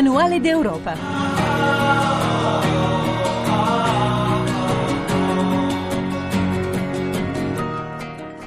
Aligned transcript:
Manuale 0.00 0.40
d'Europa. 0.40 0.94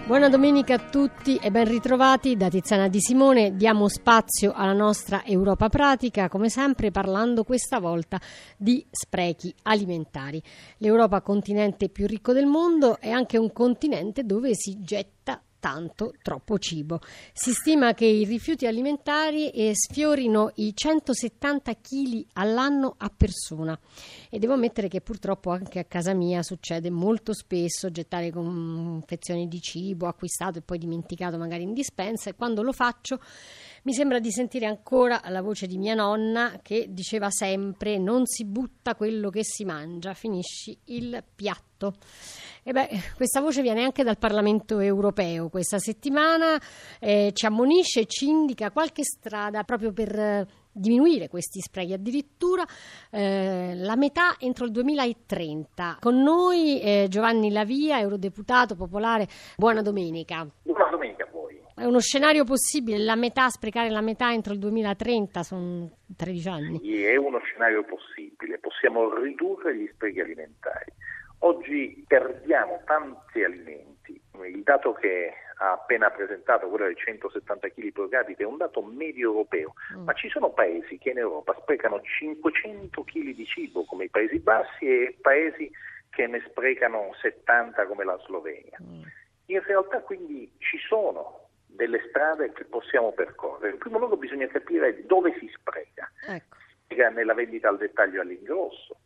Buona 0.08 0.30
domenica 0.30 0.74
a 0.74 0.80
tutti 0.80 1.36
e 1.36 1.52
ben 1.52 1.68
ritrovati 1.68 2.36
da 2.36 2.50
Tiziana 2.50 2.88
Di 2.88 3.00
Simone. 3.00 3.56
Diamo 3.56 3.88
spazio 3.88 4.52
alla 4.56 4.74
nostra 4.74 5.24
Europa 5.24 5.70
pratica, 5.70 6.28
come 6.28 6.50
sempre 6.50 6.90
parlando 6.90 7.44
questa 7.44 7.80
volta 7.80 8.20
di 8.58 8.84
sprechi 8.90 9.54
alimentari. 9.62 10.42
L'Europa, 10.78 11.22
continente 11.22 11.90
più 11.90 12.08
ricco 12.08 12.34
del 12.34 12.48
mondo, 12.48 13.00
è 13.00 13.12
anche 13.12 13.38
un 13.38 13.54
continente 13.54 14.24
dove 14.24 14.56
si 14.56 14.82
getta 14.82 15.40
tanto, 15.64 16.12
troppo 16.22 16.60
cibo. 16.60 17.00
Si 17.32 17.54
stima 17.54 17.94
che 17.94 18.04
i 18.04 18.26
rifiuti 18.26 18.68
alimentari 18.68 19.50
eh, 19.52 19.72
sfiorino 19.74 20.52
i 20.56 20.76
170 20.76 21.74
kg 21.76 22.26
all'anno 22.34 22.96
a 22.98 23.10
persona 23.16 23.80
e 24.30 24.40
devo 24.40 24.56
ammettere 24.56 24.90
che 24.90 25.00
purtroppo 25.00 25.52
anche 25.52 25.80
a 25.80 25.86
casa 25.86 26.14
mia 26.14 26.44
succede 26.44 26.90
molto 26.90 27.34
spesso 27.34 27.90
gettare 27.92 28.30
confezioni 28.30 29.48
di 29.48 29.62
cibo 29.62 30.08
acquistato 30.08 30.58
e 30.58 30.62
poi 30.64 30.80
dimenticato 30.80 31.38
magari 31.38 31.64
in 31.64 31.74
dispensa 31.74 32.30
e 32.30 32.36
quando 32.36 32.62
lo 32.62 32.74
faccio 32.74 33.22
mi 33.84 33.94
sembra 33.94 34.20
di 34.20 34.34
sentire 34.34 34.66
ancora 34.66 35.22
la 35.30 35.42
voce 35.42 35.66
di 35.66 35.78
mia 35.78 35.94
nonna 35.96 36.60
che 36.62 36.88
diceva 36.90 37.30
sempre 37.30 37.98
non 37.98 38.26
si 38.26 38.44
butta 38.44 38.96
quello 38.96 39.30
che 39.30 39.46
si 39.46 39.64
mangia, 39.64 40.14
finisci 40.14 40.78
il 40.86 41.24
piatto. 41.34 41.73
E 42.66 42.72
beh, 42.72 42.88
questa 43.18 43.42
voce 43.42 43.62
viene 43.62 43.84
anche 43.84 44.04
dal 44.04 44.18
Parlamento 44.18 44.80
europeo. 44.80 45.50
Questa 45.50 45.80
settimana 45.80 46.58
eh, 47.02 47.32
ci 47.34 47.46
ammonisce 47.46 48.02
e 48.02 48.06
ci 48.06 48.28
indica 48.28 48.72
qualche 48.72 49.04
strada 49.04 49.64
proprio 49.64 49.92
per 49.92 50.18
eh, 50.18 50.48
diminuire 50.72 51.28
questi 51.28 51.60
sprechi, 51.60 51.92
addirittura 51.92 52.64
eh, 53.12 53.74
la 53.76 53.98
metà 53.98 54.38
entro 54.40 54.64
il 54.64 54.72
2030. 54.72 55.98
Con 56.00 56.22
noi 56.22 56.80
eh, 56.82 57.08
Giovanni 57.10 57.52
Lavia, 57.52 58.00
eurodeputato 58.00 58.76
popolare. 58.76 59.28
Buona 59.58 59.82
domenica. 59.82 60.48
Buona 60.64 60.90
domenica 60.90 61.26
a 61.26 61.30
voi. 61.32 61.62
È 61.76 61.84
uno 61.84 62.00
scenario 62.00 62.46
possibile, 62.46 63.00
la 63.00 63.16
metà, 63.16 63.50
sprecare 63.50 63.90
la 63.90 64.02
metà 64.02 64.32
entro 64.32 64.54
il 64.54 64.60
2030, 64.60 65.44
sono 65.44 65.90
13 66.16 66.48
anni. 66.48 66.80
Sì, 66.82 67.04
è 67.04 67.18
uno 67.18 67.40
scenario 67.40 67.84
possibile, 67.84 68.60
possiamo 68.60 69.14
ridurre 69.16 69.76
gli 69.76 69.90
sprechi 69.92 70.20
alimentari. 70.22 70.94
Oggi 71.46 72.06
perdiamo 72.08 72.82
tanti 72.86 73.44
alimenti, 73.44 74.20
il 74.46 74.64
dato 74.64 74.94
che 74.94 75.34
ha 75.58 75.74
appena 75.74 76.10
presentato, 76.10 76.70
quello 76.70 76.86
dei 76.86 76.96
170 76.96 77.68
kg 77.68 77.92
pro 77.92 78.08
capite, 78.08 78.44
è 78.44 78.46
un 78.46 78.56
dato 78.56 78.82
medio 78.82 79.32
europeo, 79.32 79.74
mm. 79.94 80.04
ma 80.06 80.14
ci 80.14 80.30
sono 80.30 80.52
paesi 80.52 80.98
che 80.98 81.10
in 81.10 81.18
Europa 81.18 81.54
sprecano 81.60 82.02
500 82.02 83.04
kg 83.04 83.36
di 83.36 83.46
cibo 83.46 83.84
come 83.84 84.06
i 84.06 84.10
Paesi 84.10 84.40
Bassi 84.40 84.86
e 84.86 85.18
paesi 85.20 85.70
che 86.10 86.28
ne 86.28 86.42
sprecano 86.48 87.14
70 87.22 87.88
come 87.88 88.06
la 88.06 88.18
Slovenia. 88.26 88.78
Mm. 88.82 89.02
In 89.48 89.62
realtà 89.64 90.00
quindi 90.00 90.50
ci 90.60 90.78
sono 90.78 91.50
delle 91.66 92.06
strade 92.08 92.54
che 92.54 92.64
possiamo 92.64 93.12
percorrere. 93.12 93.74
In 93.74 93.80
primo 93.80 93.98
luogo 93.98 94.16
bisogna 94.16 94.48
capire 94.48 95.06
dove 95.06 95.36
si 95.40 95.52
spreca. 95.54 96.10
Ecco. 96.26 96.56
Nella 97.12 97.34
vendita 97.34 97.70
al 97.70 97.78
dettaglio 97.78 98.22
all'ingrosso, 98.22 98.98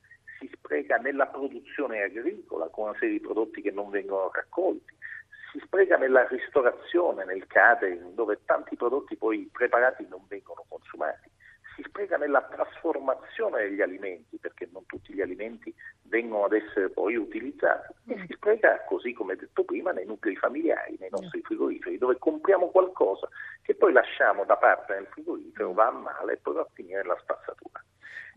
spreca 0.68 0.98
nella 0.98 1.28
produzione 1.28 2.04
agricola 2.04 2.68
con 2.68 2.90
una 2.90 2.98
serie 3.00 3.18
di 3.18 3.22
prodotti 3.22 3.62
che 3.62 3.72
non 3.72 3.90
vengono 3.90 4.30
raccolti, 4.32 4.94
si 5.54 5.62
spreca 5.64 5.96
nella 5.96 6.28
ristorazione, 6.28 7.24
nel 7.24 7.48
catering, 7.48 8.14
dove 8.14 8.40
tanti 8.44 8.76
prodotti 8.76 9.16
poi 9.16 9.50
preparati 9.50 10.06
non 10.10 10.26
vengono 10.28 10.66
consumati, 10.68 11.30
si 11.74 11.84
spreca 11.88 12.18
nella 12.18 12.42
trasformazione 12.42 13.62
degli 13.64 13.82
alimenti, 13.82 14.38
perché 14.40 14.68
non 14.74 14.86
tutti 14.88 15.14
gli 15.14 15.22
alimenti 15.22 15.74
vengono 16.04 16.44
ad 16.46 16.54
essere 16.54 16.90
poi 16.90 17.16
utilizzati, 17.16 17.94
e 18.08 18.26
si 18.28 18.34
spreca, 18.34 18.84
così 18.84 19.14
come 19.14 19.38
detto 19.38 19.64
prima, 19.64 19.92
nei 19.92 20.06
nuclei 20.06 20.36
familiari, 20.36 20.98
nei 21.00 21.10
nostri 21.12 21.42
frigoriferi, 21.44 21.98
dove 21.98 22.18
compriamo 22.18 22.68
qualcosa 22.72 23.30
che 23.62 23.74
poi 23.74 23.94
lasciamo 23.94 24.44
da 24.44 24.58
parte 24.58 24.96
nel 24.96 25.08
frigorifero, 25.08 25.72
va 25.72 25.88
a 25.88 25.92
male 25.92 26.34
e 26.34 26.38
poi 26.38 26.56
va 26.56 26.62
a 26.62 26.70
finire 26.74 27.04
nella 27.04 27.18
spazzatura. 27.22 27.82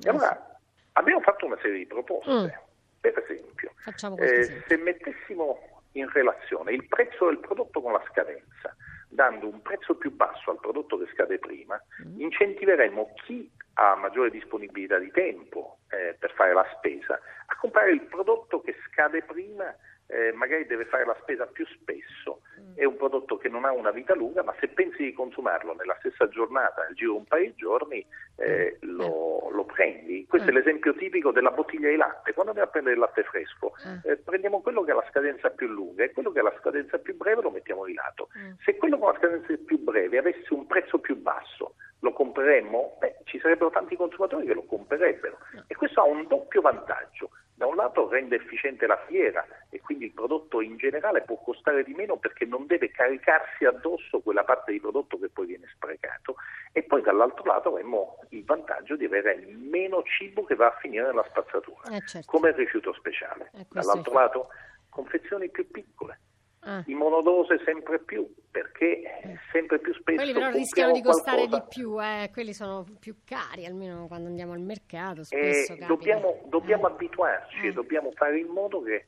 E 0.02 0.08
allora 0.08 0.49
Abbiamo 0.92 1.20
fatto 1.20 1.46
una 1.46 1.58
serie 1.60 1.78
di 1.78 1.86
proposte. 1.86 2.30
Mm. 2.30 2.68
Per 3.00 3.18
esempio, 3.18 3.72
eh, 4.18 4.62
se 4.66 4.76
mettessimo 4.76 5.80
in 5.92 6.08
relazione 6.10 6.72
il 6.72 6.86
prezzo 6.86 7.26
del 7.26 7.38
prodotto 7.38 7.80
con 7.80 7.92
la 7.92 8.02
scadenza, 8.10 8.76
dando 9.08 9.48
un 9.48 9.62
prezzo 9.62 9.94
più 9.96 10.14
basso 10.14 10.50
al 10.50 10.60
prodotto 10.60 10.98
che 10.98 11.08
scade 11.12 11.38
prima, 11.38 11.80
mm. 12.06 12.20
incentiveremmo 12.20 13.14
chi 13.24 13.50
ha 13.74 13.94
maggiore 13.94 14.30
disponibilità 14.30 14.98
di 14.98 15.10
tempo 15.10 15.78
eh, 15.88 16.14
per 16.18 16.32
fare 16.32 16.52
la 16.52 16.66
spesa 16.76 17.18
a 17.46 17.56
comprare 17.56 17.92
il 17.92 18.02
prodotto 18.02 18.60
che 18.60 18.76
scade 18.86 19.22
prima 19.22 19.74
eh, 20.10 20.32
magari 20.32 20.66
deve 20.66 20.84
fare 20.86 21.04
la 21.04 21.16
spesa 21.20 21.46
più 21.46 21.64
spesso, 21.66 22.42
mm. 22.60 22.76
è 22.76 22.84
un 22.84 22.96
prodotto 22.96 23.36
che 23.36 23.48
non 23.48 23.64
ha 23.64 23.72
una 23.72 23.92
vita 23.92 24.14
lunga, 24.14 24.42
ma 24.42 24.54
se 24.58 24.68
pensi 24.68 25.04
di 25.04 25.12
consumarlo 25.12 25.74
nella 25.74 25.96
stessa 26.00 26.28
giornata, 26.28 26.82
nel 26.82 26.94
giro 26.94 27.12
di 27.12 27.18
un 27.18 27.24
paio 27.24 27.44
di 27.44 27.54
giorni, 27.54 28.06
eh, 28.36 28.78
mm. 28.84 28.96
lo, 28.96 29.48
lo, 29.50 29.64
prendi. 29.64 30.26
Questo 30.26 30.48
è 30.48 30.52
mm. 30.52 30.56
l'esempio 30.56 30.94
tipico 30.94 31.30
della 31.30 31.50
bottiglia 31.50 31.88
di 31.88 31.96
latte. 31.96 32.32
Quando 32.32 32.50
andiamo 32.50 32.68
a 32.68 32.72
prendere 32.72 32.94
il 32.94 33.00
latte 33.00 33.22
fresco, 33.22 33.72
eh, 34.04 34.16
prendiamo 34.16 34.60
quello 34.60 34.82
che 34.82 34.90
ha 34.90 34.96
la 34.96 35.06
scadenza 35.10 35.50
più 35.50 35.68
lunga 35.68 36.04
e 36.04 36.12
quello 36.12 36.32
che 36.32 36.40
ha 36.40 36.44
la 36.44 36.56
scadenza 36.58 36.98
più 36.98 37.16
breve 37.16 37.42
lo 37.42 37.50
mettiamo 37.50 37.84
di 37.84 37.94
lato. 37.94 38.28
Se 38.64 38.76
quello 38.76 38.98
con 38.98 39.12
la 39.12 39.18
scadenza 39.18 39.54
più 39.64 39.78
breve 39.78 40.18
avesse 40.18 40.52
un 40.52 40.66
prezzo 40.66 40.98
più 40.98 41.16
basso, 41.16 41.74
lo 42.00 42.12
compreremmo? 42.12 42.96
Beh, 42.98 43.18
ci 43.24 43.38
sarebbero 43.38 43.70
tanti 43.70 43.96
consumatori 43.96 44.46
che 44.46 44.54
lo 44.54 44.64
comprerebbero 44.64 45.38
e 45.66 45.74
questo 45.76 46.00
ha 46.00 46.04
un 46.04 46.26
doppio 46.26 46.60
vantaggio. 46.60 47.30
Da 47.60 47.66
un 47.66 47.76
lato 47.76 48.08
rende 48.08 48.36
efficiente 48.36 48.86
la 48.86 48.96
fiera 49.06 49.46
e 49.68 49.82
quindi 49.82 50.06
il 50.06 50.12
prodotto 50.12 50.62
in 50.62 50.78
generale 50.78 51.20
può 51.20 51.36
costare 51.42 51.84
di 51.84 51.92
meno 51.92 52.16
perché 52.16 52.46
non 52.46 52.66
deve 52.66 52.90
caricarsi 52.90 53.66
addosso 53.66 54.20
quella 54.20 54.44
parte 54.44 54.72
di 54.72 54.80
prodotto 54.80 55.18
che 55.18 55.28
poi 55.28 55.44
viene 55.44 55.68
sprecato 55.74 56.36
e 56.72 56.82
poi 56.84 57.02
dall'altro 57.02 57.44
lato 57.44 57.68
avremo 57.68 58.16
il 58.30 58.46
vantaggio 58.46 58.96
di 58.96 59.04
avere 59.04 59.36
meno 59.46 60.02
cibo 60.04 60.44
che 60.44 60.54
va 60.54 60.68
a 60.68 60.78
finire 60.80 61.04
nella 61.04 61.26
spazzatura, 61.28 61.94
eh 61.94 62.00
certo. 62.06 62.30
come 62.30 62.48
il 62.48 62.54
rifiuto 62.54 62.94
speciale. 62.94 63.50
Eh, 63.52 63.66
dall'altro 63.68 64.14
lato 64.14 64.48
confezioni 64.88 65.50
più 65.50 65.70
piccole 65.70 66.18
Ah. 66.62 66.82
in 66.86 66.98
monodose 66.98 67.58
sempre 67.64 67.98
più 68.00 68.30
perché 68.50 69.00
eh. 69.22 69.38
sempre 69.52 69.78
più 69.78 69.92
spesso 69.94 70.16
quelli 70.16 70.32
però 70.32 70.50
rischiano 70.50 70.92
di 70.92 71.02
costare 71.02 71.46
qualcosa. 71.46 71.62
di 71.62 71.66
più 71.68 72.02
eh. 72.02 72.30
quelli 72.32 72.52
sono 72.52 72.84
più 72.98 73.16
cari 73.24 73.64
almeno 73.64 74.06
quando 74.08 74.28
andiamo 74.28 74.52
al 74.52 74.60
mercato 74.60 75.22
spesso 75.22 75.74
eh, 75.74 75.84
dobbiamo, 75.86 76.42
dobbiamo 76.46 76.88
eh. 76.88 76.92
abituarci 76.92 77.66
e 77.66 77.68
eh. 77.68 77.72
dobbiamo 77.72 78.10
fare 78.12 78.38
in 78.38 78.48
modo 78.48 78.82
che 78.82 79.06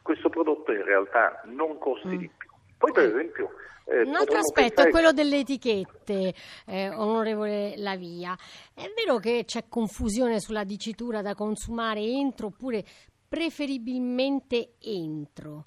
questo 0.00 0.28
prodotto 0.28 0.72
in 0.72 0.84
realtà 0.84 1.40
non 1.46 1.78
costi 1.78 2.08
mm. 2.08 2.18
di 2.18 2.30
più 2.36 2.50
poi 2.78 2.92
per 2.92 3.04
esempio 3.04 3.50
eh, 3.86 4.02
un 4.02 4.14
altro 4.14 4.38
aspetto 4.38 4.80
è 4.80 4.88
quello 4.88 5.12
delle 5.12 5.40
etichette, 5.40 6.34
eh, 6.64 6.88
onorevole 6.88 7.74
Lavia. 7.76 8.34
È 8.72 8.90
vero 8.96 9.18
che 9.18 9.42
c'è 9.44 9.64
confusione 9.68 10.40
sulla 10.40 10.64
dicitura 10.64 11.20
da 11.20 11.34
consumare 11.34 12.00
entro 12.00 12.46
oppure 12.46 12.82
preferibilmente 13.28 14.76
entro? 14.80 15.64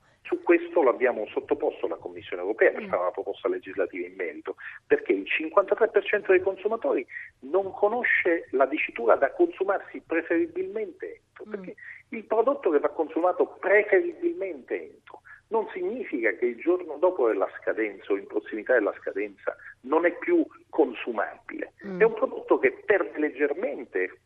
Questo 0.47 0.81
l'abbiamo 0.81 1.28
sottoposto 1.28 1.88
alla 1.88 1.97
Commissione 1.97 2.41
europea 2.41 2.72
per 2.72 2.84
mm. 2.84 2.88
fare 2.88 3.02
una 3.02 3.12
proposta 3.12 3.50
legislativa 3.50 4.08
in 4.08 4.13
merito, 4.16 4.56
perché 4.85 5.12
il 5.12 5.25
53% 5.28 6.28
dei 6.28 6.40
consumatori 6.40 7.06
non 7.40 7.74
conosce 7.74 8.47
la 8.52 8.66
dicitura 8.66 9.16
da 9.16 9.30
consumarsi 9.34 10.02
preferibilmente 10.08 11.19
entro, 11.19 11.44
mm. 11.46 11.52
perché 11.52 11.75
il 12.12 12.24
prodotto 12.24 12.69
che 12.69 12.80
va 12.80 12.88
consumato 12.88 13.58
preferibilmente 13.59 14.81
entro 14.81 15.19
non 15.50 15.68
significa 15.74 16.31
che 16.34 16.46
il 16.46 16.58
giorno 16.58 16.97
dopo 16.97 17.28
della 17.28 17.50
scadenza 17.59 18.12
o 18.12 18.18
in 18.18 18.28
prossimità 18.28 18.74
della 18.74 18.94
scadenza 19.00 19.55
non 19.82 20.05
è 20.05 20.11
più 20.17 20.46
consumabile. 20.70 21.73
Mm. 21.85 22.02
È 22.02 22.03
un 22.03 22.14
prodotto 22.14 22.59
che 22.59 22.84
perde 22.85 23.17
leggermente 23.20 24.20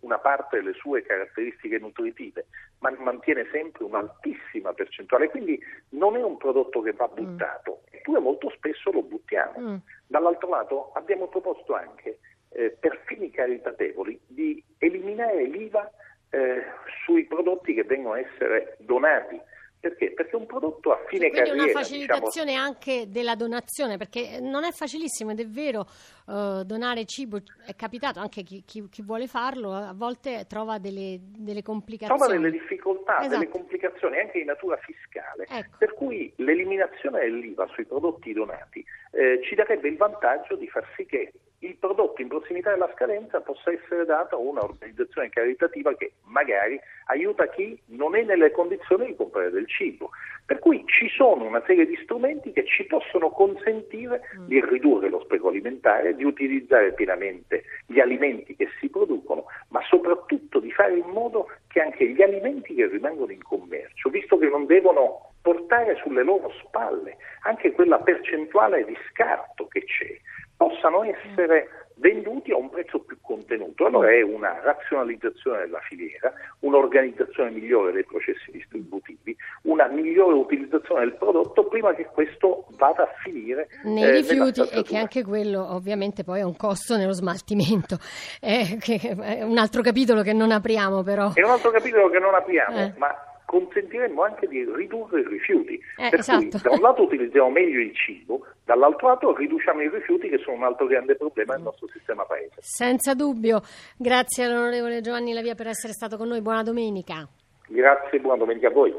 una 0.00 0.18
parte 0.18 0.58
delle 0.58 0.74
sue 0.74 1.02
caratteristiche 1.02 1.78
nutritive, 1.78 2.46
ma 2.80 2.94
mantiene 2.98 3.48
sempre 3.50 3.84
un'altissima 3.84 4.72
percentuale, 4.72 5.28
quindi 5.30 5.60
non 5.90 6.16
è 6.16 6.22
un 6.22 6.36
prodotto 6.36 6.80
che 6.82 6.92
va 6.92 7.08
mm. 7.10 7.14
buttato, 7.14 7.82
eppure 7.90 8.20
molto 8.20 8.50
spesso 8.50 8.92
lo 8.92 9.02
buttiamo. 9.02 9.58
Mm. 9.58 9.76
Dall'altro 10.06 10.48
lato 10.48 10.92
abbiamo 10.92 11.26
proposto 11.28 11.74
anche, 11.74 12.18
eh, 12.50 12.70
per 12.70 13.02
fini 13.06 13.30
caritatevoli, 13.30 14.20
di 14.26 14.62
eliminare 14.78 15.44
l'IVA 15.44 15.90
eh, 16.30 16.62
sui 17.04 17.24
prodotti 17.24 17.74
che 17.74 17.82
vengono 17.82 18.14
a 18.14 18.20
essere 18.20 18.76
donati 18.78 19.40
perché? 19.80 20.12
Perché 20.12 20.36
un 20.36 20.44
prodotto 20.44 20.92
a 20.92 20.98
fine 21.06 21.30
Quindi 21.30 21.36
carriera... 21.36 21.56
Quindi 21.56 21.70
una 21.70 21.80
facilitazione 21.80 22.50
diciamo... 22.50 22.66
anche 22.66 23.04
della 23.08 23.34
donazione, 23.34 23.96
perché 23.96 24.38
non 24.40 24.64
è 24.64 24.72
facilissimo 24.72 25.30
ed 25.30 25.40
è 25.40 25.46
vero 25.46 25.86
uh, 26.26 26.62
donare 26.64 27.06
cibo, 27.06 27.38
è 27.64 27.74
capitato 27.74 28.20
anche 28.20 28.42
chi, 28.42 28.62
chi, 28.66 28.86
chi, 28.90 29.02
vuole 29.02 29.26
farlo, 29.26 29.72
a 29.72 29.94
volte 29.94 30.44
trova 30.46 30.78
delle, 30.78 31.18
delle 31.20 31.62
complicazioni. 31.62 32.20
Trova 32.20 32.32
delle 32.32 32.50
difficoltà, 32.50 33.20
esatto. 33.20 33.38
delle 33.38 33.48
complicazioni 33.48 34.18
anche 34.18 34.38
di 34.38 34.44
natura 34.44 34.76
fiscale, 34.76 35.46
ecco. 35.48 35.76
per 35.78 35.94
cui 35.94 36.30
l'eliminazione 36.36 37.20
dell'IVA 37.20 37.66
sui 37.72 37.86
prodotti 37.86 38.34
donati 38.34 38.84
eh, 39.12 39.40
ci 39.42 39.54
darebbe 39.54 39.88
il 39.88 39.96
vantaggio 39.96 40.56
di 40.56 40.68
far 40.68 40.86
sì 40.94 41.06
che 41.06 41.32
il 41.62 41.76
prodotto 41.76 42.22
in 42.22 42.28
prossimità 42.28 42.70
della 42.70 42.90
scadenza 42.94 43.40
possa 43.40 43.70
essere 43.70 44.06
dato 44.06 44.36
a 44.36 44.38
un'organizzazione 44.38 45.28
caritativa 45.28 45.94
che 45.94 46.12
magari 46.24 46.80
aiuta 47.06 47.48
chi 47.48 47.78
non 47.86 48.16
è 48.16 48.22
nelle 48.22 48.50
condizioni 48.50 49.06
di 49.06 49.16
comprare 49.16 49.50
del 49.50 49.68
cibo. 49.68 50.10
Per 50.46 50.58
cui 50.58 50.82
ci 50.86 51.08
sono 51.08 51.44
una 51.44 51.62
serie 51.66 51.86
di 51.86 51.98
strumenti 52.02 52.52
che 52.52 52.64
ci 52.64 52.84
possono 52.84 53.28
consentire 53.30 54.22
mm. 54.38 54.46
di 54.46 54.60
ridurre 54.64 55.10
lo 55.10 55.20
spreco 55.20 55.48
alimentare, 55.48 56.16
di 56.16 56.24
utilizzare 56.24 56.94
pienamente 56.94 57.64
gli 57.86 58.00
alimenti 58.00 58.56
che 58.56 58.68
si 58.80 58.88
producono, 58.88 59.44
ma 59.68 59.82
soprattutto 59.82 60.60
di 60.60 60.72
fare 60.72 60.96
in 60.96 61.08
modo 61.08 61.48
che 61.68 61.80
anche 61.80 62.08
gli 62.08 62.22
alimenti 62.22 62.74
che 62.74 62.86
rimangono 62.86 63.32
in 63.32 63.42
commercio, 63.42 64.08
visto 64.08 64.38
che 64.38 64.48
non 64.48 64.64
devono 64.64 65.32
portare 65.42 65.96
sulle 66.02 66.22
loro 66.22 66.50
spalle 66.64 67.16
anche 67.42 67.72
quella 67.72 67.98
percentuale 67.98 68.84
di 68.84 68.96
scarto 69.10 69.68
che 69.68 69.84
c'è, 69.84 70.18
possano 70.60 71.04
essere 71.04 71.68
venduti 71.94 72.50
a 72.52 72.56
un 72.56 72.68
prezzo 72.68 72.98
più 73.00 73.16
contenuto. 73.22 73.86
Allora 73.86 74.10
è 74.10 74.20
una 74.20 74.60
razionalizzazione 74.62 75.60
della 75.60 75.80
filiera, 75.80 76.30
un'organizzazione 76.60 77.50
migliore 77.50 77.92
dei 77.92 78.04
processi 78.04 78.50
distributivi, 78.50 79.34
una 79.62 79.86
migliore 79.88 80.34
utilizzazione 80.34 81.00
del 81.00 81.14
prodotto 81.14 81.64
prima 81.64 81.94
che 81.94 82.04
questo 82.12 82.66
vada 82.76 83.04
a 83.04 83.14
finire 83.22 83.68
nei 83.84 84.02
eh, 84.02 84.10
rifiuti 84.10 84.60
e 84.70 84.82
che 84.82 84.98
anche 84.98 85.24
quello 85.24 85.74
ovviamente 85.74 86.24
poi 86.24 86.40
ha 86.40 86.46
un 86.46 86.56
costo 86.56 86.96
nello 86.96 87.12
smaltimento. 87.12 87.96
Eh, 88.40 88.78
è 88.80 89.42
un 89.42 89.56
altro 89.56 89.80
capitolo 89.80 90.20
che 90.20 90.34
non 90.34 90.50
apriamo 90.50 91.02
però. 91.02 91.32
È 91.32 91.42
un 91.42 91.50
altro 91.50 91.70
capitolo 91.70 92.10
che 92.10 92.18
non 92.18 92.34
apriamo, 92.34 92.76
eh. 92.76 92.92
ma 92.96 93.29
consentiremmo 93.50 94.22
anche 94.22 94.46
di 94.46 94.64
ridurre 94.64 95.22
i 95.22 95.26
rifiuti. 95.26 95.74
Eh, 95.96 96.08
per 96.08 96.20
esatto. 96.20 96.38
cui 96.38 96.60
da 96.62 96.70
un 96.70 96.80
lato 96.80 97.02
utilizziamo 97.02 97.50
meglio 97.50 97.80
il 97.80 97.92
cibo, 97.96 98.46
dall'altro 98.64 99.08
lato 99.08 99.34
riduciamo 99.34 99.82
i 99.82 99.88
rifiuti 99.88 100.28
che 100.28 100.38
sono 100.38 100.58
un 100.58 100.62
altro 100.62 100.86
grande 100.86 101.16
problema 101.16 101.54
del 101.54 101.64
nostro 101.64 101.88
sistema 101.88 102.22
paese. 102.22 102.54
Senza 102.60 103.14
dubbio. 103.14 103.60
Grazie 103.96 104.44
all'onorevole 104.44 105.00
Giovanni 105.00 105.32
Lavia 105.32 105.56
per 105.56 105.66
essere 105.66 105.92
stato 105.92 106.16
con 106.16 106.28
noi. 106.28 106.42
Buona 106.42 106.62
domenica. 106.62 107.28
Grazie, 107.66 108.20
buona 108.20 108.38
domenica 108.38 108.68
a 108.68 108.70
voi. 108.70 108.94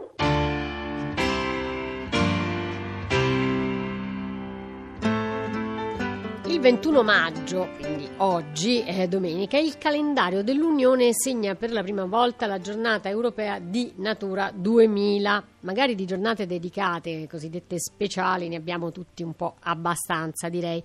21 6.61 7.01
maggio, 7.01 7.69
quindi 7.79 8.07
oggi, 8.17 8.81
è 8.81 9.07
domenica, 9.07 9.57
il 9.57 9.79
calendario 9.79 10.43
dell'Unione 10.43 11.09
segna 11.11 11.55
per 11.55 11.71
la 11.71 11.81
prima 11.81 12.05
volta 12.05 12.45
la 12.45 12.59
giornata 12.59 13.09
europea 13.09 13.57
di 13.57 13.93
Natura 13.95 14.51
2000. 14.53 15.43
Magari 15.61 15.95
di 15.95 16.05
giornate 16.05 16.45
dedicate, 16.45 17.27
cosiddette 17.27 17.79
speciali, 17.79 18.47
ne 18.47 18.57
abbiamo 18.57 18.91
tutti 18.91 19.23
un 19.23 19.33
po' 19.33 19.55
abbastanza, 19.61 20.49
direi. 20.49 20.83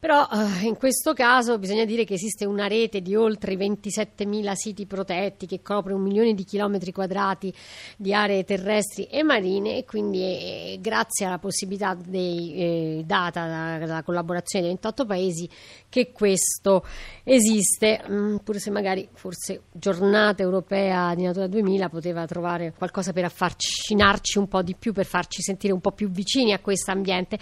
Però 0.00 0.28
eh, 0.30 0.64
in 0.64 0.76
questo 0.76 1.12
caso 1.12 1.58
bisogna 1.58 1.84
dire 1.84 2.04
che 2.04 2.14
esiste 2.14 2.46
una 2.46 2.68
rete 2.68 3.02
di 3.02 3.16
oltre 3.16 3.56
27.000 3.56 4.52
siti 4.52 4.86
protetti 4.86 5.44
che 5.44 5.60
copre 5.60 5.92
un 5.92 6.02
milione 6.02 6.34
di 6.34 6.44
chilometri 6.44 6.92
quadrati 6.92 7.52
di 7.96 8.14
aree 8.14 8.44
terrestri 8.44 9.06
e 9.06 9.24
marine 9.24 9.78
e 9.78 9.84
quindi 9.84 10.20
eh, 10.20 10.78
grazie 10.80 11.26
alla 11.26 11.38
possibilità 11.38 11.96
dei, 11.96 12.54
eh, 12.54 13.02
data 13.04 13.78
dalla, 13.78 14.04
collaborazione 14.04 14.66
dei 14.66 14.74
28 14.74 15.04
paesi 15.04 15.50
che 15.88 16.12
questo 16.12 16.84
esiste, 17.24 18.00
mm, 18.08 18.36
pur 18.36 18.56
se 18.58 18.70
magari 18.70 19.08
forse 19.14 19.62
giornata 19.72 20.44
europea 20.44 21.12
di 21.16 21.24
Natura 21.24 21.48
2000 21.48 21.88
poteva 21.88 22.24
trovare 22.24 22.72
qualcosa 22.72 23.12
per 23.12 23.24
affascinarci 23.24 24.38
un 24.38 24.46
po' 24.46 24.62
di 24.62 24.76
più, 24.78 24.92
per 24.92 25.06
farci 25.06 25.42
sentire 25.42 25.72
un 25.72 25.80
po' 25.80 25.90
più 25.90 26.08
vicini 26.08 26.52
a 26.52 26.60
questo 26.60 26.92
ambiente. 26.92 27.36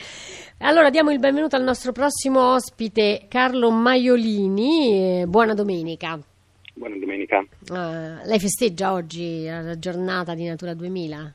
Allora 0.61 0.88
diamo 0.88 1.11
il 1.11 1.19
benvenuto 1.19 1.55
al 1.55 1.62
nostro 1.62 1.93
prossimo 1.93 2.46
ospite 2.53 3.27
Carlo 3.29 3.71
Maiolini. 3.71 5.25
Buona 5.27 5.55
domenica. 5.55 6.19
Buona 6.75 6.97
domenica. 6.97 7.39
Uh, 7.69 8.27
lei 8.27 8.39
festeggia 8.39 8.93
oggi 8.93 9.45
la 9.45 9.79
giornata 9.79 10.35
di 10.35 10.45
Natura 10.45 10.75
2000? 10.75 11.35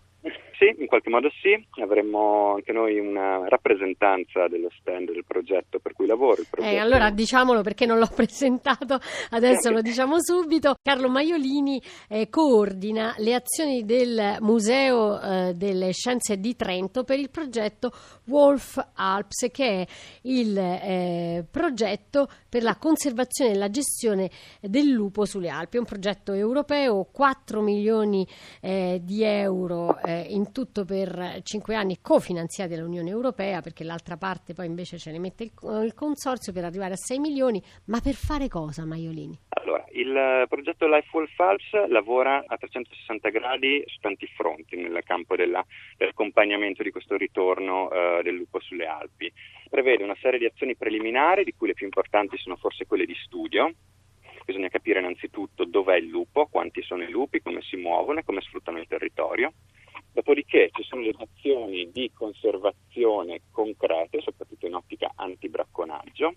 Sì, 0.58 0.81
qualche 0.92 1.10
modo 1.10 1.32
sì, 1.42 1.56
avremmo 1.82 2.56
anche 2.56 2.74
noi 2.74 3.00
una 3.00 3.48
rappresentanza 3.48 4.50
dello 4.50 4.68
stand 4.78 5.10
del 5.10 5.24
progetto 5.26 5.80
per 5.80 5.94
cui 5.94 6.06
lavoro. 6.06 6.42
Eh, 6.58 6.76
allora 6.76 7.10
diciamolo 7.12 7.62
perché 7.62 7.86
non 7.86 7.98
l'ho 7.98 8.10
presentato, 8.14 9.00
adesso 9.30 9.72
lo 9.72 9.82
diciamo 9.82 10.20
subito. 10.20 10.76
Carlo 10.84 11.10
Maiolini 11.10 11.82
eh, 12.10 12.28
coordina 12.30 13.16
le 13.20 13.36
azioni 13.36 13.86
del 13.86 14.36
Museo 14.42 15.22
eh, 15.22 15.54
delle 15.54 15.94
Scienze 15.94 16.38
di 16.42 16.58
Trento 16.58 17.06
per 17.06 17.20
il 17.20 17.30
progetto 17.30 17.94
Wolf 18.26 18.86
Alps, 18.96 19.48
che 19.50 19.84
è 19.84 19.88
il 20.24 20.58
eh, 20.58 21.46
progetto 21.50 22.28
per 22.50 22.64
la 22.64 22.76
conservazione 22.76 23.52
e 23.52 23.56
la 23.56 23.70
gestione 23.70 24.30
del 24.60 24.90
lupo 24.90 25.24
sulle 25.24 25.48
Alpi. 25.48 25.78
È 25.78 25.80
un 25.80 25.86
progetto 25.86 26.34
europeo, 26.34 27.08
4 27.10 27.62
milioni 27.62 28.28
eh, 28.60 29.00
di 29.02 29.24
euro 29.24 29.98
eh, 30.04 30.26
in 30.28 30.52
tutto 30.52 30.81
per 30.86 31.42
cinque 31.44 31.76
anni 31.76 32.00
cofinanziati 32.02 32.76
dall'Unione 32.76 33.10
Europea, 33.10 33.62
perché 33.62 33.84
l'altra 33.84 34.18
parte 34.18 34.54
poi 34.54 34.66
invece 34.66 34.98
ce 34.98 35.12
ne 35.12 35.20
mette 35.20 35.44
il, 35.44 35.52
il 35.84 35.94
consorzio 35.94 36.54
per 36.54 36.64
arrivare 36.64 36.94
a 36.94 36.98
6 36.98 37.20
milioni, 37.20 37.62
ma 37.86 38.00
per 38.00 38.14
fare 38.14 38.48
cosa 38.48 38.86
Maiolini? 38.86 39.38
Allora, 39.50 39.86
il 39.92 40.46
progetto 40.48 40.88
Life 40.88 41.10
Wolf 41.12 41.40
Alps 41.40 41.88
lavora 41.88 42.44
a 42.46 42.58
360 42.58 43.30
gradi 43.30 43.84
su 43.86 44.00
tanti 44.00 44.28
fronti 44.28 44.76
nel 44.76 45.02
campo 45.04 45.36
della, 45.36 45.64
dell'accompagnamento 45.98 46.84
di 46.84 46.92
questo 46.92 47.16
ritorno 47.18 47.86
uh, 47.86 48.22
del 48.24 48.36
lupo 48.36 48.60
sulle 48.60 48.86
Alpi. 48.86 49.32
Prevede 49.70 50.04
una 50.04 50.18
serie 50.20 50.40
di 50.40 50.46
azioni 50.46 50.76
preliminari, 50.76 51.44
di 51.44 51.54
cui 51.54 51.68
le 51.68 51.74
più 51.74 51.86
importanti 51.86 52.38
sono 52.38 52.56
forse 52.56 52.86
quelle 52.86 53.06
di 53.06 53.16
studio, 53.16 53.74
bisogna 54.46 54.70
capire 54.70 55.00
innanzitutto 55.00 55.66
dov'è 55.66 55.98
il 55.98 56.08
lupo, 56.08 56.48
quanti 56.48 56.82
sono 56.82 57.04
i 57.04 57.10
lupi, 57.10 57.42
come 57.42 57.62
si 57.62 57.78
muovono 57.78 58.20
e 58.20 58.24
come 58.24 58.42
sfruttano 58.42 58.80
il 58.80 58.88
territorio. 58.88 59.54
Dopodiché 60.14 60.70
ci 60.74 60.84
sono 60.84 61.02
le 61.02 61.14
azioni 61.18 61.90
di 62.02 62.12
conservazione 62.14 63.42
concrete, 63.52 64.22
soprattutto 64.22 64.66
in 64.66 64.74
ottica 64.74 65.12
antibracconaggio. 65.16 66.34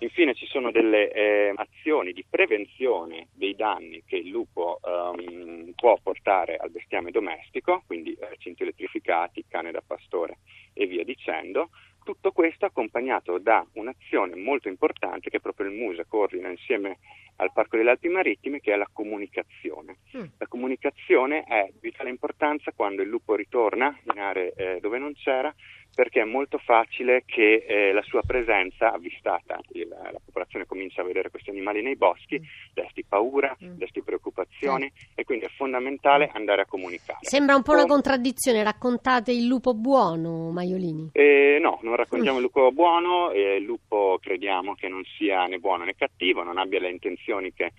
Infine 0.00 0.34
ci 0.34 0.46
sono 0.46 0.70
delle 0.70 1.12
eh, 1.12 1.52
azioni 1.54 2.12
di 2.12 2.24
prevenzione 2.28 3.28
dei 3.32 3.54
danni 3.54 4.02
che 4.04 4.16
il 4.16 4.28
lupo 4.28 4.80
um, 4.82 5.72
può 5.76 5.96
portare 6.02 6.56
al 6.56 6.70
bestiame 6.70 7.12
domestico, 7.12 7.84
quindi 7.86 8.12
eh, 8.12 8.36
cinti 8.38 8.62
elettrificati, 8.62 9.44
cane 9.48 9.70
da 9.70 9.82
pastore 9.86 10.38
e 10.74 10.86
via 10.86 11.04
dicendo. 11.04 11.70
Tutto 12.02 12.32
questo 12.32 12.66
accompagnato 12.66 13.38
da 13.38 13.64
un'azione 13.74 14.34
molto 14.34 14.68
importante 14.68 15.30
che 15.30 15.40
proprio 15.40 15.68
il 15.68 15.76
MUSE 15.76 16.06
coordina 16.08 16.48
insieme 16.48 16.98
al 17.42 17.52
Parco 17.52 17.76
delle 17.76 17.90
Alpi 17.90 18.08
Marittime, 18.08 18.60
che 18.60 18.72
è 18.72 18.76
la 18.76 18.88
comunicazione. 18.92 19.98
Mm. 20.16 20.24
La 20.38 20.46
comunicazione 20.46 21.42
è 21.44 21.68
di 21.72 21.78
vitale 21.80 22.10
importanza 22.10 22.72
quando 22.74 23.02
il 23.02 23.08
lupo 23.08 23.34
ritorna 23.34 23.96
in 24.12 24.18
aree 24.18 24.52
eh, 24.54 24.78
dove 24.80 24.98
non 24.98 25.12
c'era 25.14 25.52
perché 25.94 26.22
è 26.22 26.24
molto 26.24 26.58
facile 26.58 27.22
che 27.26 27.64
eh, 27.66 27.92
la 27.92 28.02
sua 28.02 28.22
presenza 28.22 28.92
avvistata, 28.92 29.60
il, 29.72 29.88
la 29.88 30.20
popolazione 30.24 30.66
comincia 30.66 31.02
a 31.02 31.04
vedere 31.04 31.30
questi 31.30 31.50
animali 31.50 31.82
nei 31.82 31.96
boschi, 31.96 32.38
mm. 32.40 32.44
desti 32.72 33.04
paura, 33.04 33.56
mm. 33.62 33.76
desti 33.76 34.02
preoccupazioni 34.02 34.86
mm. 34.86 35.12
e 35.14 35.24
quindi 35.24 35.44
è 35.44 35.50
fondamentale 35.56 36.30
andare 36.32 36.62
a 36.62 36.66
comunicare. 36.66 37.18
Sembra 37.22 37.56
un 37.56 37.62
po' 37.62 37.72
una 37.72 37.86
contraddizione, 37.86 38.62
raccontate 38.62 39.32
il 39.32 39.46
lupo 39.46 39.74
buono, 39.74 40.50
Maiolini? 40.50 41.10
Eh, 41.12 41.58
no, 41.60 41.78
non 41.82 41.96
raccontiamo 41.96 42.38
il 42.38 42.44
lupo 42.44 42.72
buono, 42.72 43.30
eh, 43.30 43.56
il 43.56 43.64
lupo 43.64 44.18
crediamo 44.20 44.74
che 44.74 44.88
non 44.88 45.02
sia 45.16 45.44
né 45.46 45.58
buono 45.58 45.84
né 45.84 45.94
cattivo, 45.94 46.42
non 46.42 46.58
abbia 46.58 46.80
le 46.80 46.90
intenzioni 46.90 47.52
che 47.52 47.72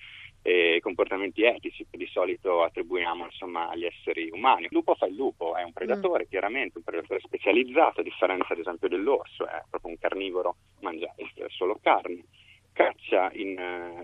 e 0.46 0.80
comportamenti 0.82 1.44
etici 1.44 1.88
che 1.90 1.98
di 1.98 2.06
solito 2.08 2.64
attribuiamo 2.64 3.24
insomma, 3.24 3.70
agli 3.70 3.86
esseri 3.86 4.30
umani. 4.30 4.66
Il 4.66 4.72
lupo 4.72 4.94
fa 4.94 5.06
il 5.08 5.16
lupo, 5.16 5.56
è 5.56 5.64
un 5.64 5.72
predatore, 5.72 6.26
mm. 6.26 6.30
chiaramente, 6.30 6.78
un 6.78 6.84
predatore 6.84 7.22
specializzato, 7.22 8.02
a 8.02 8.04
differenza 8.04 8.52
ad 8.52 8.60
esempio 8.60 8.90
dell'orso, 8.90 9.48
è 9.48 9.64
proprio 9.70 9.92
un 9.92 9.98
carnivoro, 9.98 10.58
mangia 10.82 11.12
solo 11.48 11.80
carne. 11.82 12.26
Caccia 12.74 13.32
in, 13.34 13.56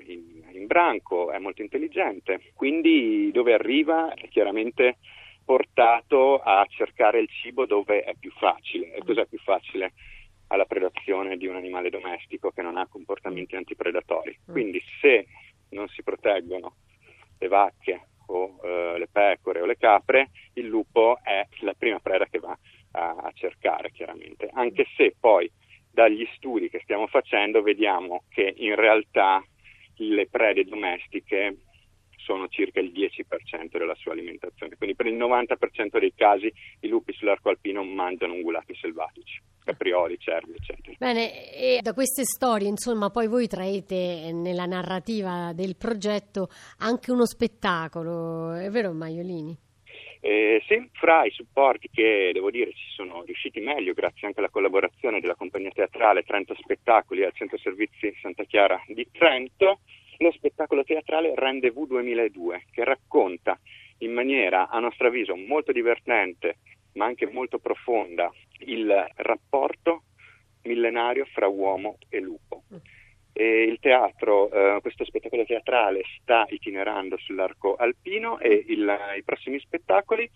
in, 0.05 0.43
in 0.51 0.65
branco, 0.65 1.31
è 1.31 1.39
molto 1.39 1.61
intelligente, 1.61 2.51
quindi 2.53 3.29
dove 3.33 3.53
arriva 3.53 4.13
è 4.13 4.27
chiaramente 4.29 4.97
portato 5.43 6.37
a 6.37 6.65
cercare 6.69 7.19
il 7.19 7.27
cibo 7.27 7.65
dove 7.65 8.03
è 8.03 8.13
più 8.17 8.31
facile. 8.31 8.93
E 8.93 9.03
cos'è 9.03 9.25
più 9.25 9.39
facile? 9.39 9.91
alla 10.51 10.65
predazione 10.65 11.37
di 11.37 11.45
un 11.45 11.55
animale 11.55 11.91
domestico 11.91 12.49
che 12.49 12.63
non 12.63 12.75
ha 12.75 12.87
comportamenti 12.87 13.55
antipredatori. 13.55 14.35
Mm. 14.49 14.51
Quindi 14.51 14.81
se 14.99 15.27
non 15.69 15.87
si 15.89 16.03
proteggono 16.03 16.75
le 17.37 17.47
vacche 17.47 18.07
o 18.27 18.59
eh, 18.63 18.97
le 18.97 19.07
pecore 19.11 19.61
o 19.61 19.65
le 19.65 19.77
capre, 19.77 20.29
il 20.53 20.67
lupo 20.67 21.19
è 21.23 21.45
la 21.61 21.73
prima 21.73 21.99
preda 21.99 22.25
che 22.25 22.39
va 22.39 22.57
a, 22.91 23.09
a 23.09 23.31
cercare 23.33 23.91
chiaramente, 23.91 24.49
anche 24.53 24.85
se 24.95 25.15
poi 25.19 25.49
dagli 25.91 26.27
studi 26.35 26.69
che 26.69 26.79
stiamo 26.83 27.07
facendo 27.07 27.61
vediamo 27.61 28.23
che 28.29 28.53
in 28.57 28.75
realtà 28.75 29.43
le 29.95 30.27
prede 30.27 30.63
domestiche 30.63 31.57
sono 32.15 32.47
circa 32.47 32.79
il 32.79 32.91
10% 32.91 33.77
della 33.77 33.95
sua 33.95 34.11
alimentazione. 34.11 34.75
Quindi 34.77 34.95
per 34.95 35.07
il 35.07 35.15
90% 35.15 35.99
dei 35.99 36.13
casi 36.15 36.53
i 36.81 36.87
lupi 36.87 37.11
sull'arco 37.11 37.49
alpino 37.49 37.83
mangiano 37.83 38.33
ungulati 38.33 38.75
selvatici, 38.75 39.41
caprioli, 39.69 40.17
cervi, 40.17 40.53
eccetera. 40.55 40.95
Bene, 40.97 41.53
e 41.53 41.79
da 41.81 41.93
queste 41.93 42.23
storie, 42.23 42.67
insomma, 42.67 43.09
poi 43.09 43.27
voi 43.27 43.47
traete 43.47 44.31
nella 44.33 44.65
narrativa 44.65 45.51
del 45.53 45.75
progetto 45.75 46.49
anche 46.79 47.11
uno 47.11 47.25
spettacolo, 47.25 48.53
è 48.53 48.69
vero 48.69 48.91
Maiolini? 48.91 49.55
Eh, 50.21 50.61
sì, 50.67 50.89
fra 50.93 51.23
i 51.23 51.31
supporti 51.31 51.89
che 51.89 52.31
devo 52.33 52.51
dire 52.51 52.71
ci 52.71 52.89
sono 52.93 53.23
riusciti 53.23 53.61
meglio, 53.61 53.93
grazie 53.93 54.27
anche 54.27 54.39
alla 54.39 54.49
collaborazione 54.49 55.21
della 55.21 55.35
compagnia 55.35 55.71
teatrale 55.71 56.23
Trento 56.23 56.55
Spettacoli 56.55 57.23
al 57.23 57.31
Centro 57.33 57.57
Servizi 57.57 58.13
Santa 58.21 58.43
Chiara 58.43 58.81
di 58.87 59.07
Trento, 59.11 59.79
lo 60.17 60.31
spettacolo 60.31 60.83
teatrale 60.83 61.33
Rendezvous 61.35 61.87
2002, 61.87 62.65
che 62.71 62.83
racconta 62.83 63.57
in 63.99 64.11
maniera, 64.11 64.67
a 64.67 64.79
nostro 64.79 65.07
avviso, 65.07 65.35
molto 65.35 65.71
divertente, 65.71 66.57
ma 66.99 67.05
anche 67.05 67.27
molto 67.27 67.59
profonda, 67.59 68.29
il 68.65 68.93
rapporto 69.15 70.03
millenario 70.63 71.23
fra 71.31 71.47
uomo 71.47 71.97
e 72.09 72.19
lupo. 72.19 72.63
E 73.31 73.63
il 73.63 73.79
teatro, 73.79 74.51
eh, 74.51 74.81
questo 74.81 75.05
spettacolo 75.05 75.45
teatrale 75.45 76.01
sta 76.19 76.45
itinerando 76.49 77.15
sull'arco 77.17 77.75
alpino 77.75 78.37
e 78.39 78.65
il, 78.67 78.97
i 79.17 79.23
prossimi 79.23 79.57
spettacoli 79.59 80.29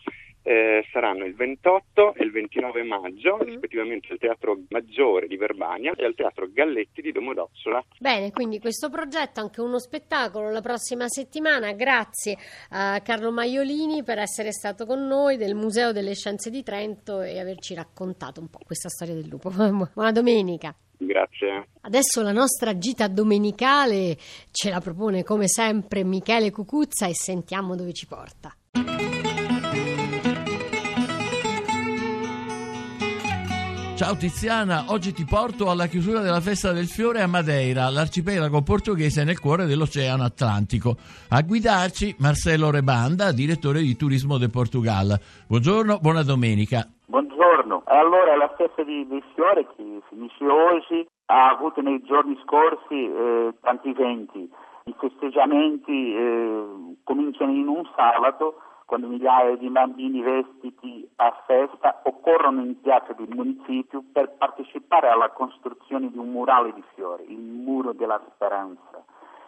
eh, 0.44 0.86
saranno 0.92 1.26
il 1.26 1.36
28 1.36 2.16
e 2.16 2.24
il 2.24 2.32
29 2.32 2.84
maggio, 2.84 3.38
mm. 3.38 3.46
rispettivamente 3.46 4.12
al 4.12 4.20
Teatro 4.20 4.60
Maggiore 4.70 5.28
di 5.28 5.38
Verbania 5.38 5.94
e 5.96 6.06
al 6.06 6.16
Teatro 6.16 6.48
Galletti 6.52 7.02
di 7.02 7.12
Domodossola. 7.12 7.84
Bene, 8.00 8.32
quindi 8.32 8.60
questo 8.60 8.90
progetto, 8.90 9.40
anche 9.40 9.62
uno 9.62 9.80
spettacolo 9.80 10.52
la 10.52 10.62
prossima 10.62 11.08
settimana. 11.08 11.72
Grazie 11.72 12.38
a 12.70 13.00
Carlo 13.02 13.32
Maiolini 13.32 14.04
per 14.04 14.20
essere 14.20 14.52
stato 14.52 14.86
con 14.86 15.08
noi 15.08 15.38
del 15.38 15.56
Museo 15.56 15.92
delle 15.92 16.14
Scienze 16.14 16.50
di 16.50 16.62
Trento 16.62 17.22
e 17.22 17.40
averci 17.40 17.74
raccontato 17.74 18.42
un 18.42 18.50
po' 18.50 18.60
questa 18.66 18.90
storia 18.90 19.16
del 19.16 19.28
lupo. 19.28 19.50
Buona 19.94 20.12
domenica. 20.12 20.76
Grazie. 20.98 21.68
Adesso 21.82 22.22
la 22.22 22.32
nostra 22.32 22.78
gita 22.78 23.08
domenicale 23.08 24.16
ce 24.52 24.70
la 24.70 24.80
propone 24.80 25.24
come 25.24 25.48
sempre 25.48 26.04
Michele 26.04 26.52
Cucuzza 26.52 27.08
e 27.08 27.14
sentiamo 27.14 27.76
dove 27.76 27.94
ci 27.94 28.08
porta. 28.08 28.56
Ciao 33.96 34.16
Tiziana, 34.16 34.86
oggi 34.90 35.14
ti 35.14 35.24
porto 35.24 35.70
alla 35.70 35.86
chiusura 35.86 36.20
della 36.20 36.42
festa 36.42 36.72
del 36.72 36.88
fiore 36.88 37.22
a 37.22 37.28
Madeira, 37.28 37.92
l'arcipelago 37.92 38.64
portoghese 38.64 39.24
nel 39.24 39.40
cuore 39.40 39.66
dell'Oceano 39.66 40.24
Atlantico. 40.24 40.98
A 41.30 41.42
guidarci 41.44 42.16
Marcelo 42.18 42.72
Rebanda, 42.72 43.32
direttore 43.32 43.82
di 43.82 43.96
Turismo 43.96 44.40
del 44.40 44.50
Portugal. 44.50 45.14
Buongiorno, 45.48 46.00
buona 46.00 46.24
domenica. 46.24 46.90
Buongiorno. 47.06 47.84
Allora, 47.86 48.36
la 48.36 48.52
festa 48.58 48.84
di, 48.84 49.06
del 49.08 49.24
fiore 49.36 49.68
che 49.78 50.02
finisce 50.10 50.44
oggi 50.44 51.08
ha 51.28 51.50
avuto 51.52 51.82
nei 51.82 52.02
giorni 52.02 52.36
scorsi 52.44 53.06
eh, 53.06 53.54
tanti 53.62 53.90
eventi. 53.90 54.50
I 54.86 54.96
festeggiamenti 55.00 56.16
eh, 56.16 56.66
cominciano 57.04 57.52
in 57.52 57.68
un 57.68 57.84
sabato 57.96 58.58
quando 58.86 59.08
migliaia 59.08 59.56
di 59.56 59.70
bambini 59.70 60.22
vestiti 60.22 61.10
a 61.16 61.44
festa 61.46 62.02
occorrono 62.04 62.62
in 62.62 62.80
piazza 62.82 63.13
del 63.13 63.30
municipio 63.30 64.04
per 64.12 64.32
partecipare 64.38 65.10
alla 65.10 65.30
costruzione 65.30 66.10
di 66.10 66.18
un 66.18 66.30
murale 66.32 66.74
di 66.74 66.84
fiori, 66.94 67.32
il 67.32 67.40
muro 67.40 67.94
della 67.94 68.22
speranza. 68.34 69.04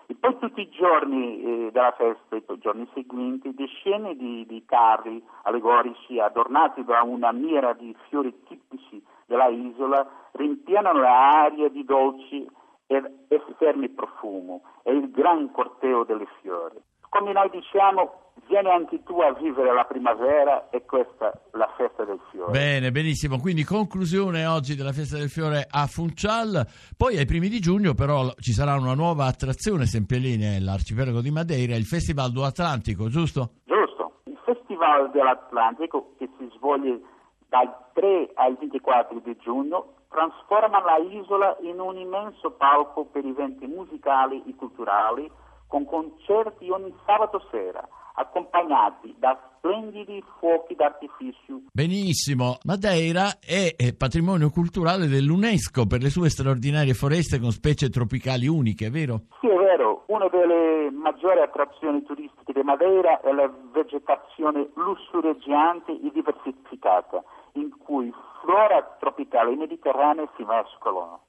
E 0.08 0.16
poi 0.16 0.38
tutti 0.38 0.62
i 0.62 0.70
giorni 0.70 1.42
eh, 1.42 1.72
della 1.72 1.92
festa, 1.94 2.36
i 2.36 2.60
giorni 2.60 2.88
seguenti, 2.94 3.56
decine 3.56 4.16
di, 4.16 4.46
di 4.46 4.64
carri 4.66 5.24
allegorici 5.44 6.20
adornati 6.20 6.84
da 6.84 7.02
una 7.02 7.32
mira 7.32 7.74
di 7.74 7.96
fiori 8.08 8.32
tipici 8.48 9.04
della 9.26 9.48
isola 9.48 10.08
riempiano 10.34 10.94
l'aria 10.94 11.70
di 11.70 11.84
dolci 11.84 12.48
e, 12.86 13.04
e 13.28 13.42
fermi 13.58 13.90
profumo. 13.90 14.62
È 14.84 14.92
il 14.92 15.10
gran 15.10 15.52
corteo 15.52 16.04
delle 16.04 16.28
fiori. 16.42 16.80
Come 17.10 17.32
noi 17.32 17.50
diciamo, 17.50 18.25
vieni 18.48 18.70
anche 18.70 19.02
tu 19.04 19.20
a 19.20 19.34
vivere 19.34 19.74
la 19.74 19.84
primavera 19.86 20.70
e 20.70 20.86
questa 20.86 21.32
è 21.32 21.40
la 21.52 21.72
festa 21.78 22.04
del 22.04 22.20
fiore. 22.32 22.52
Bene, 22.52 22.92
benissimo. 22.92 23.40
Quindi 23.40 23.64
conclusione 23.64 24.46
oggi 24.46 24.76
della 24.76 24.92
festa 24.92 25.18
del 25.18 25.30
fiore 25.30 25.68
a 25.70 25.88
Funchal. 25.88 26.66
Poi 26.96 27.18
ai 27.18 27.26
primi 27.26 27.50
di 27.50 27.60
giugno 27.60 27.94
però 27.94 28.32
ci 28.40 28.52
sarà 28.52 28.76
una 28.76 28.94
nuova 28.94 29.26
attrazione 29.26 29.86
sempre 29.86 30.18
lì 30.18 30.38
nell'arcipelago 30.38 31.22
di 31.22 31.32
Madeira, 31.32 31.76
il 31.76 31.86
Festival 31.86 32.32
do 32.32 32.44
Atlantico, 32.44 33.10
giusto? 33.10 33.50
Giusto. 33.66 34.22
Il 34.26 34.40
Festival 34.44 35.12
dell'Atlantico 35.12 36.14
che 36.18 36.30
si 36.38 36.50
svolge 36.56 37.02
dal 37.50 37.74
3 37.94 38.32
al 38.36 38.58
24 38.58 39.22
di 39.24 39.36
giugno 39.42 39.94
trasforma 40.10 40.82
la 40.84 40.98
isola 40.98 41.58
in 41.62 41.80
un 41.80 41.98
immenso 41.98 42.52
palco 42.52 43.06
per 43.06 43.26
eventi 43.26 43.66
musicali 43.66 44.44
e 44.48 44.56
culturali 44.56 45.30
con 45.68 45.86
concerti 45.86 46.70
ogni 46.70 46.94
sabato 47.06 47.42
sera 47.52 47.86
accompagnati 48.16 49.16
da 49.18 49.38
splendidi 49.58 50.24
fuochi 50.40 50.76
d'artificio. 50.76 51.62
Benissimo, 51.72 52.58
Madeira 52.64 53.40
è 53.40 53.74
patrimonio 53.98 54.50
culturale 54.50 55.08
dell'UNESCO 55.08 55.88
per 55.88 56.02
le 56.02 56.10
sue 56.10 56.30
straordinarie 56.30 56.94
foreste 56.94 57.40
con 57.40 57.52
specie 57.52 57.90
tropicali 57.90 58.48
uniche, 58.48 58.90
vero? 58.90 59.22
Sì, 59.42 59.48
è 59.48 59.56
vero. 59.56 60.04
Una 60.08 60.28
delle 60.30 60.92
maggiori 60.92 61.40
attrazioni 61.40 62.04
turistiche 62.04 62.54
di 62.54 62.62
Madeira 62.62 63.20
è 63.22 63.32
la 63.32 63.52
vegetazione 63.74 64.70
lussureggiante 64.76 65.92
e 65.92 66.12
diversificata, 66.14 67.24
in 67.54 67.70
cui 67.78 68.14
flora 68.42 68.96
tropicale 69.00 69.52
e 69.52 69.56
mediterranea 69.56 70.30
si 70.38 70.44
mescolano 70.44 71.22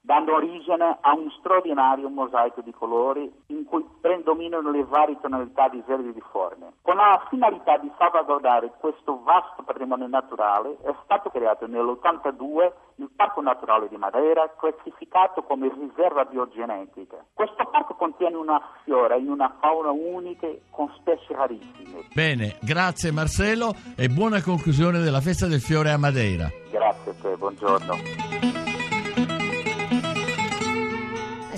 dando 0.00 0.34
origine 0.34 0.98
a 1.00 1.14
un 1.14 1.30
straordinario 1.38 2.08
mosaico 2.08 2.62
di 2.62 2.72
colori 2.72 3.30
in 3.46 3.64
cui 3.64 3.84
predominano 4.00 4.70
le 4.70 4.84
varie 4.84 5.18
tonalità 5.20 5.68
di 5.68 5.82
verde 5.86 6.08
e 6.08 6.12
di 6.12 6.22
forme. 6.30 6.72
Con 6.82 6.96
la 6.96 7.22
finalità 7.28 7.76
di 7.76 7.90
salvaguardare 7.98 8.72
questo 8.78 9.20
vasto 9.22 9.62
patrimonio 9.62 10.06
naturale 10.06 10.76
è 10.82 10.94
stato 11.04 11.30
creato 11.30 11.66
nell'82 11.66 12.72
il 12.96 13.10
Parco 13.14 13.40
Naturale 13.40 13.88
di 13.88 13.96
Madeira, 13.96 14.52
classificato 14.58 15.42
come 15.42 15.70
riserva 15.72 16.24
biogenetica. 16.24 17.24
Questo 17.32 17.68
parco 17.70 17.94
contiene 17.94 18.36
una 18.36 18.60
fiora 18.84 19.14
e 19.14 19.22
una 19.26 19.56
fauna 19.60 19.90
uniche 19.90 20.62
con 20.70 20.90
specie 20.98 21.34
rarissime. 21.34 22.06
Bene, 22.14 22.56
grazie 22.60 23.12
Marcello 23.12 23.72
e 23.96 24.08
buona 24.08 24.42
conclusione 24.42 25.00
della 25.00 25.20
festa 25.20 25.46
del 25.46 25.60
fiore 25.60 25.90
a 25.90 25.98
Madeira. 25.98 26.48
Grazie 26.70 27.10
a 27.10 27.14
te, 27.20 27.36
buongiorno. 27.36 28.49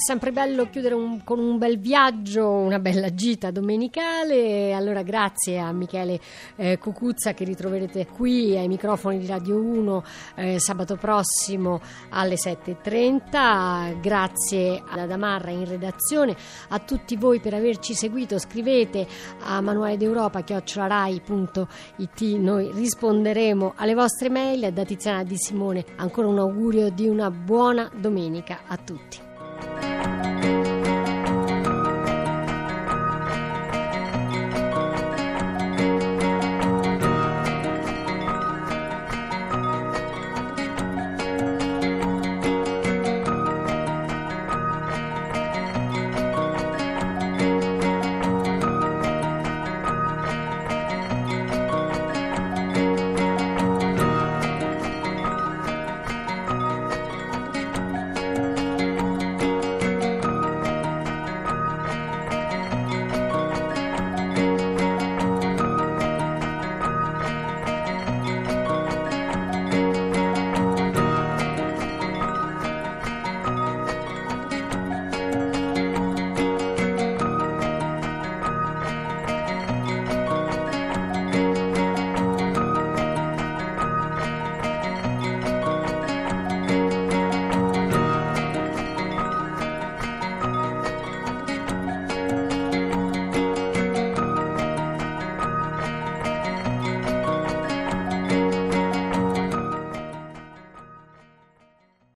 Sempre 0.02 0.32
bello 0.32 0.68
chiudere 0.68 0.94
un, 0.94 1.22
con 1.22 1.38
un 1.38 1.58
bel 1.58 1.78
viaggio, 1.78 2.50
una 2.50 2.80
bella 2.80 3.14
gita 3.14 3.50
domenicale. 3.50 4.72
Allora 4.72 5.02
grazie 5.02 5.58
a 5.58 5.72
Michele 5.72 6.20
eh, 6.56 6.76
Cucuzza 6.78 7.34
che 7.34 7.44
ritroverete 7.44 8.06
qui 8.08 8.56
ai 8.56 8.66
microfoni 8.66 9.18
di 9.18 9.26
Radio 9.26 9.56
1 9.56 10.04
eh, 10.34 10.58
sabato 10.58 10.96
prossimo 10.96 11.80
alle 12.10 12.34
7.30. 12.34 14.00
Grazie 14.00 14.82
ad 14.86 14.98
Adamarra 14.98 15.50
in 15.50 15.66
redazione, 15.66 16.36
a 16.68 16.78
tutti 16.80 17.16
voi 17.16 17.40
per 17.40 17.54
averci 17.54 17.94
seguito. 17.94 18.38
Scrivete 18.38 19.06
a 19.44 19.60
manuale 19.60 19.96
d'Europa 19.96 20.42
chiocciolarai.it, 20.42 22.20
noi 22.38 22.70
risponderemo 22.72 23.74
alle 23.76 23.94
vostre 23.94 24.28
mail. 24.28 24.72
Da 24.72 24.84
Tiziana 24.84 25.22
Di 25.22 25.36
Simone 25.36 25.84
ancora 25.96 26.26
un 26.26 26.38
augurio 26.38 26.90
di 26.90 27.06
una 27.06 27.30
buona 27.30 27.90
domenica 27.94 28.62
a 28.66 28.76
tutti. 28.76 29.30